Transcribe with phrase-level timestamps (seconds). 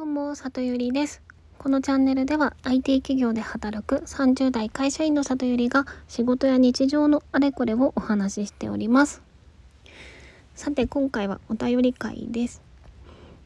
[0.00, 1.20] どうも、里ゆりです。
[1.58, 9.20] このチャンネルでは IT 企業で働く30代会社員の里ゆりが仕事や日常のあれこれをお話ししております。
[10.54, 12.62] さて、今回はお便り会です。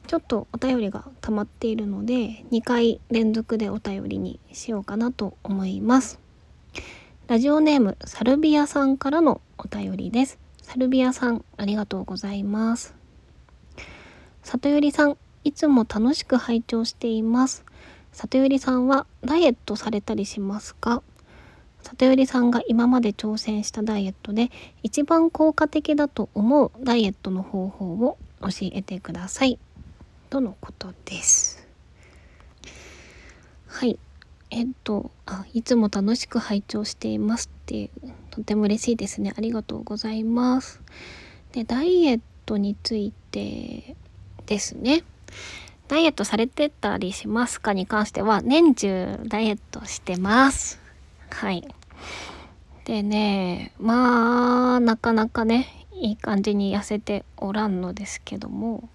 [0.06, 6.20] ちょっとお便りが溜まっているので、2回連続でお便りにしようかなと思います。
[7.26, 10.38] ラジオネームサルビアさんからのお便りです。
[10.62, 12.94] サルビアさん、ありがとうございます。
[14.44, 17.64] 里ゆりさん、いつも楽しく拝聴しています。
[18.12, 21.02] 里ゆりさんはダイエットされたりしますか？
[21.82, 24.50] 里ゆりさんが今まで挑戦したダイエットで
[24.82, 29.58] 一番効果的だと思うダイエットの方法を教えてください。
[30.30, 31.66] とのことです。
[33.66, 33.98] はい。
[34.50, 37.90] えっと、あ、いつも楽しく拝聴していますっていう、
[38.30, 39.34] とても嬉しいですね。
[39.36, 40.80] ありがとうございます。
[41.52, 43.96] で、ダイエットについて
[44.46, 45.02] ですね。
[45.88, 50.80] ダイエットされてたりしますかに関しては、年中ダイエットしてます。
[51.30, 51.66] はい。
[52.84, 58.88] でね、まあ、なかなかね、いい感じに痩せておらんのですけども、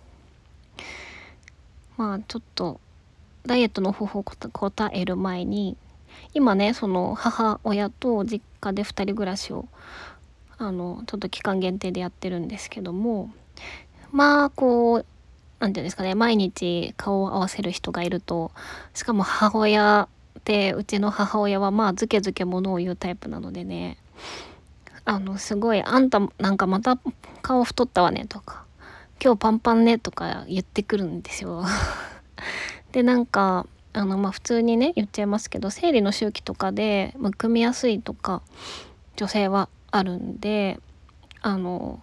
[1.97, 2.79] まあ、ちょっと、
[3.45, 5.77] ダイエットの方法を答える前に、
[6.33, 9.67] 今ね、その母親と実家で2人暮らしを、
[10.57, 13.31] あの、ちょっと期間限定でやってるんですけども、
[14.11, 15.05] まあ、こう、
[15.59, 18.51] なんていうんですかね、毎日顔を合わせる人がいると、
[18.93, 20.07] しかも母親
[20.45, 23.97] で、うちの母親はまあ、ずけずけものを言うタイプなのでね、
[25.03, 26.97] あの、すごい、あんたなんかまた
[27.41, 28.63] 顔太ったわねとか、
[29.21, 31.63] 今日パンパンねとか言ってくるんですよ。
[32.93, 38.41] で、なんか、あの、まあ、普通にね、言っちゃいますけど、生理の周期とかでむくみやすいとか、
[39.17, 40.79] 女性はあるんで、
[41.41, 41.99] あの、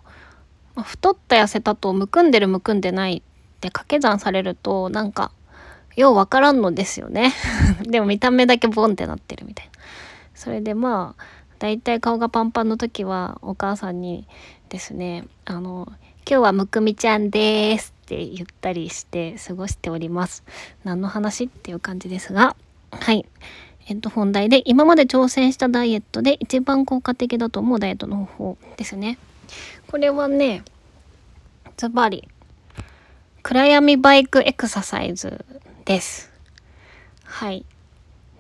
[0.83, 3.23] 太った痩せたとむくんでるむくんでない
[3.57, 5.33] って掛け算されるとなんか
[5.97, 7.33] ようわからんのですよね。
[7.83, 9.73] でも見た目だけボンってなってるみたいな。
[10.35, 11.23] それでまあ
[11.59, 14.27] だいたい顔がパンパンの時はお母さんに
[14.69, 15.89] ですねあの
[16.29, 20.45] 「今日はむくみちゃんです」って言ったりして過ごしております。
[20.85, 22.55] 何の話っていう感じですが。
[22.93, 23.25] はい。
[23.89, 29.17] えっと本題で今まで挑戦したダイエットで一番効果的だと思うダイエットの方法ですね。
[29.87, 30.63] これはね
[31.77, 32.29] ズバリ
[33.49, 35.45] 暗闇バイクエクササイズ
[35.85, 36.33] です。
[37.23, 37.65] はい。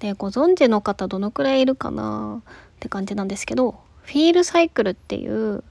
[0.00, 2.42] で、ご存知の方どのくらいいるかな？
[2.44, 5.62] って感じなんですけど、フィールサイクルっていう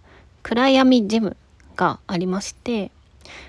[0.41, 1.35] 暗闇ジム
[1.75, 2.91] がありまして、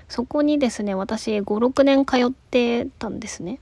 [0.09, 3.61] そこにですね、私5、6年通ってたんですね。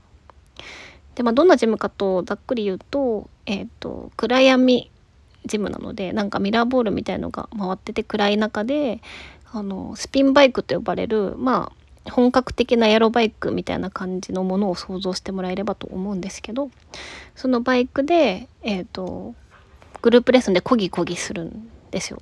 [1.14, 4.90] で、まあ、どんなジムかとざっくり言うと、えっ、と、暗闇
[5.44, 9.00] ジムなので、なんかミラーボールみたいのが回ってて暗い中で、
[9.52, 16.70] あの、スピンバイクと呼ばれる、まあ、本格的なエロバイクみたいな感じのものを想像してもらえればと思うんですけど
[17.34, 19.34] そのバイクで、えー、と
[20.02, 22.20] グループレッスンでこぎこぎするんですよ。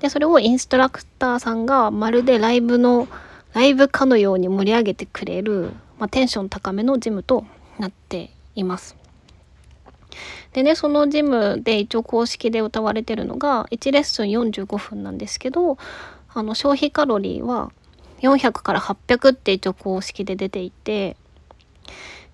[0.00, 3.08] でそれをインストラクターさんがまるでライブの
[3.54, 7.46] ライブかのように盛り上げてくれる、まあ、テンション高めのジムと
[7.78, 8.96] なっています。
[10.52, 15.76] でねそのジムで一応公式で歌われてるのが1レッスン45分なんですけど
[16.28, 17.72] あの消費カロリーは
[18.22, 21.16] 400から800って一応公式で出ていて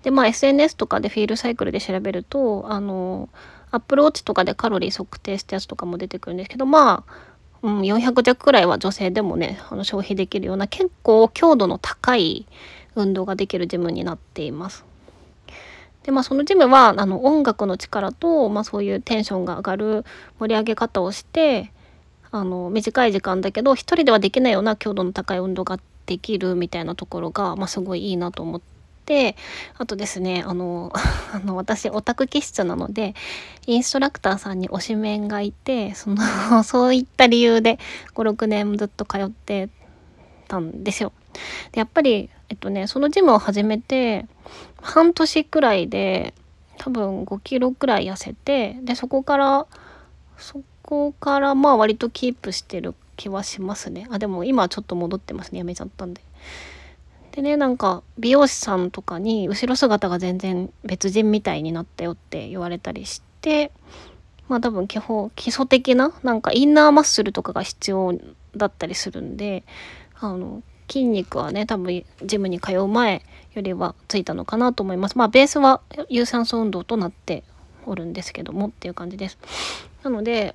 [0.03, 3.29] でまあ SNS とかでフィールサイクルで調べるとあの
[3.71, 7.13] アップルウォッチとかでカロリー測定したやつとかも出てくるんですけどまあ、
[7.63, 12.45] うん、400弱くらいは女性でもねあの消費できるような結構強度の高い
[12.95, 14.85] 運動ができるジムになっています。
[16.03, 20.05] でまあそのジムはあの音楽の力と、まあ、そういうテンションが上がる
[20.37, 21.71] 盛り上げ方をして
[22.33, 28.61] あの短い時間だけど一人ではできないような強度の高い運動ができるみたいなところが、まあ、すごいいいなと思っ
[29.05, 29.35] て
[29.77, 30.91] あとですねあの
[31.31, 33.13] あの私オタク気質なので
[33.67, 36.17] インストラクターさんに推しメンがいてその
[36.65, 37.77] そういった理由で
[38.15, 39.69] 56年ずっと通って
[40.47, 41.11] たんですよ。
[41.71, 44.27] でやっぱり、えっとね、そのジムを始めて
[44.81, 46.33] 半年くらいで
[46.77, 49.67] 多分5キロくらい痩せてでそこから
[50.37, 50.61] そっ
[50.93, 54.07] こからまあ割とキープしてる気はしますね。
[54.11, 55.57] あ、でも今ちょっと戻ってますね。
[55.57, 56.21] やめちゃったんで。
[57.31, 63.71] でね、なんか美容師さんとかに後ろ姿が全然別人みたいになったよって言われたりして、
[64.47, 68.13] まあ多分基本、基礎的ななんかインナーマッスルとかが必要
[68.55, 69.63] だったりするんで、
[70.19, 73.23] あの、筋肉はね、多分ジムに通う前
[73.55, 75.17] よりはついたのかなと思います。
[75.17, 77.43] まあベースは有酸素運動となって
[77.87, 79.39] おるんですけどもっていう感じです。
[80.03, 80.53] なので、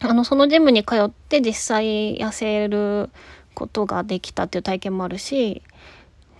[0.00, 3.10] あの、そのジムに通って実際痩せる
[3.54, 5.62] ことができたっていう体験もあるし、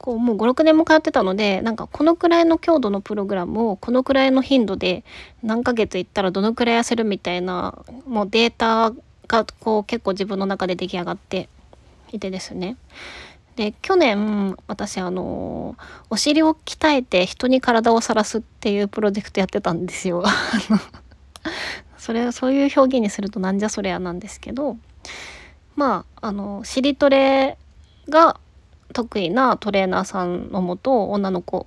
[0.04, 5.02] こうもう56年も通ってたのでなんかこのくらいの強度のプログラムをこのくらいの頻度で
[5.42, 8.92] 何ヶ月行ったらどのくらい痩せるみたいなもうデータ
[9.28, 11.48] がこう結構自分の中で出来上がって
[12.12, 12.76] いてですね
[13.56, 15.74] で去年私あの
[16.10, 20.22] お尻を鍛えて人に体を晒すっていうプロジェクトやってたんですよ。
[22.04, 24.76] それそういう表現にするとなんじゃそりゃなんですけど
[25.74, 27.56] まああの尻トレ
[28.10, 28.38] が
[28.92, 31.66] 得意なトレーナーさんのもと女の子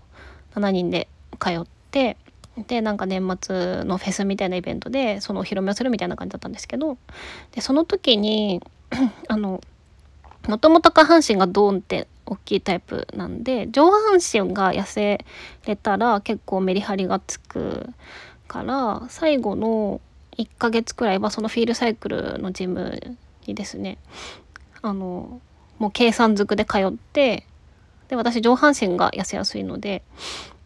[0.54, 1.08] 7人で
[1.40, 2.18] 通って
[2.68, 7.00] でなんか年末のフェスみたいなイベントでそのお披露目をするみたいな感じだったんですけど
[7.54, 8.62] でその時に
[9.30, 9.60] あの
[10.48, 15.26] もともと下半身がドーンって大きいタイプなんで上半身が痩せ
[15.66, 17.90] れたら結構メリハリがつく
[18.48, 20.00] から最後の
[20.38, 23.98] 1ヶ月くらいはそのフィールサイクルのジムにですね
[24.82, 25.42] あの
[25.80, 27.46] もう計算づくで通って
[28.08, 30.04] で私上半身が痩せやすいので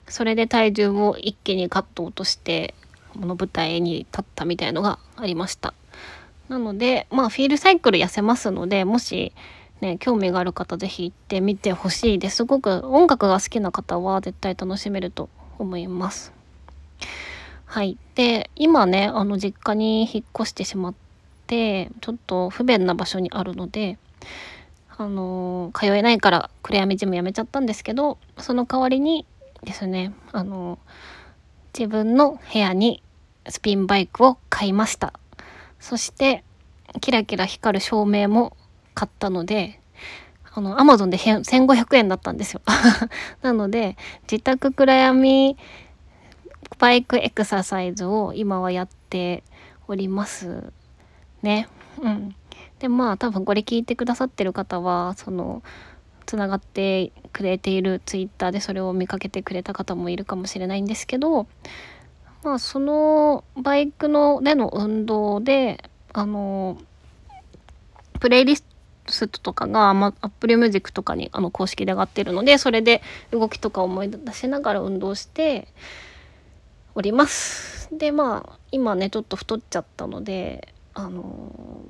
[0.08, 2.76] それで体重を一気にガッと落として
[3.14, 5.74] この舞台に立ったみたいのがありました。
[6.50, 9.32] なのでまあフィールサイクル痩せますのでもし
[9.80, 15.30] ね興味がある方是非行ってみてほしいですごく音楽が好きな方は絶対楽しめると
[15.60, 16.34] 思います。
[17.72, 17.98] はい。
[18.16, 20.94] で今ねあの実家に引っ越してしまっ
[21.48, 23.98] てちょっと不便な場所にあるので
[24.98, 29.26] あの通えないから暗闇ジムやめちゃったんですけどその代わりに
[29.64, 30.80] ですねあの
[31.74, 33.02] 自分の部屋に
[33.48, 35.14] スピンバイクを買いました。
[35.80, 36.44] そして
[37.00, 38.58] キラキラ光る照明も
[38.96, 39.80] 買ったので
[40.54, 42.62] あのアマゾンで1500円だったんですよ。
[43.42, 43.96] なので
[44.30, 45.56] 自宅暗闇
[46.80, 49.44] バイクエクササイズを今はやって
[49.88, 50.72] おります。
[51.42, 51.68] ね。
[52.02, 52.36] うん。
[52.80, 55.62] でまあ多分これ聞いてくださってる方はその
[56.26, 61.46] つながってくれているツイッターでそれを見かけてくれた方もいるかもしれないんですけど
[62.44, 66.80] まあそのバイクのでの運動であの
[68.20, 68.64] プレイリス
[69.28, 75.68] トとかが、まあ、Apple Music とかにあの公式で上がってるのでそれで動きとか思い出しながら運動して
[76.96, 77.90] おります。
[77.92, 81.22] でまあ今ねちょっと太っちゃったのであの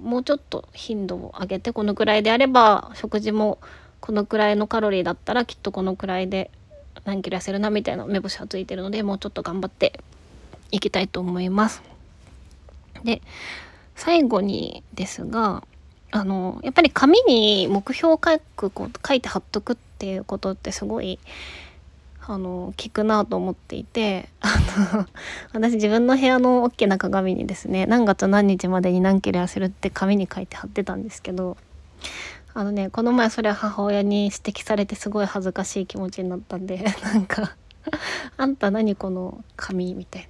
[0.01, 3.59] もうちょっと頻度を上げてこのくらいであれば食事も
[3.99, 6.51] このくらいのカロリーだったらきっとこのくらいで
[7.05, 9.99] 何キロ痩せるなみたいな目星はついてるのでもうちょっと頑張って
[10.71, 11.81] いきたいと思います。
[13.03, 13.21] で
[13.95, 15.63] 最後にですが
[16.11, 21.19] あのやっぱり紙に目標を書くこう書いて貼っとくっていうことってすごい
[22.27, 24.55] あの聞くなと思っていてあ
[24.95, 25.07] の
[25.53, 31.57] 私自分の部屋の大きな鏡にですね何月何日までに何キロ痩せるって紙に書いて貼ってたんですけど
[32.53, 37.55] あのねこの前それ母親に指摘されてすごい恥ずかしい気持ちになったんで なんか
[38.37, 40.27] 「あんた何この紙」みたいな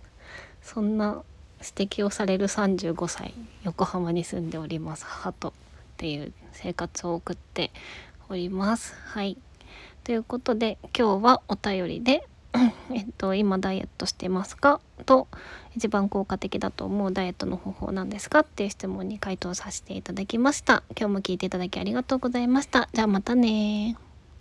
[0.62, 1.24] そんな
[1.60, 3.34] 指摘をされる35歳
[3.64, 5.52] 横浜に住んでおります母とっ
[5.98, 7.72] ていう生活を送って
[8.30, 8.96] おります。
[9.06, 9.38] はい
[10.04, 12.28] ということで今日はお便りで
[12.94, 14.82] えっと今ダイエットしてますか？
[15.06, 15.28] と
[15.76, 18.40] 一番効果的だと思うダイエットの方法なんですか？
[18.40, 20.84] っていう質問に回答させていただきました。
[21.00, 22.90] 今日も聞いていただきありがとうございました。
[22.94, 23.96] じゃあまたね